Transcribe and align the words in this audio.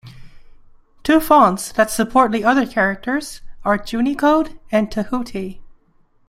Two 1.03 1.19
fonts 1.19 1.71
that 1.73 1.91
support 1.91 2.31
the 2.31 2.43
other 2.43 2.65
characters 2.65 3.41
are 3.63 3.77
Junicode 3.77 4.57
and 4.71 4.89
Tehuti. 4.89 5.61